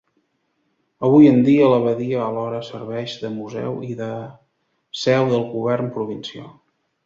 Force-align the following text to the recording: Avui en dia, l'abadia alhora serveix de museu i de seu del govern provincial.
Avui 1.09 1.29
en 1.31 1.37
dia, 1.47 1.67
l'abadia 1.73 2.23
alhora 2.29 2.63
serveix 2.71 3.15
de 3.27 3.33
museu 3.37 3.77
i 3.91 4.01
de 4.03 4.11
seu 5.07 5.33
del 5.37 5.49
govern 5.55 5.97
provincial. 6.01 6.53